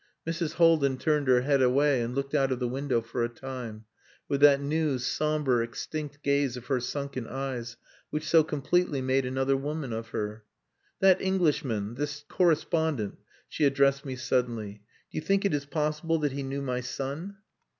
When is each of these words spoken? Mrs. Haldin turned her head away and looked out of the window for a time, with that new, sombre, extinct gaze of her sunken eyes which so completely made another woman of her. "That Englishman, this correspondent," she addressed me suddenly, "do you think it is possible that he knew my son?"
Mrs. 0.27 0.53
Haldin 0.53 0.97
turned 0.97 1.27
her 1.27 1.41
head 1.41 1.61
away 1.61 2.01
and 2.01 2.15
looked 2.15 2.33
out 2.33 2.51
of 2.51 2.57
the 2.57 2.67
window 2.67 3.01
for 3.01 3.23
a 3.23 3.29
time, 3.29 3.85
with 4.27 4.41
that 4.41 4.59
new, 4.59 4.97
sombre, 4.97 5.63
extinct 5.63 6.23
gaze 6.23 6.57
of 6.57 6.65
her 6.65 6.79
sunken 6.79 7.27
eyes 7.27 7.77
which 8.09 8.27
so 8.27 8.43
completely 8.43 8.99
made 8.99 9.27
another 9.27 9.55
woman 9.55 9.93
of 9.93 10.07
her. 10.07 10.43
"That 11.01 11.21
Englishman, 11.21 11.93
this 11.93 12.25
correspondent," 12.27 13.19
she 13.47 13.63
addressed 13.63 14.03
me 14.03 14.15
suddenly, 14.15 14.81
"do 15.11 15.19
you 15.19 15.21
think 15.21 15.45
it 15.45 15.53
is 15.53 15.67
possible 15.67 16.17
that 16.17 16.31
he 16.31 16.41
knew 16.41 16.63
my 16.63 16.79
son?" 16.81 17.37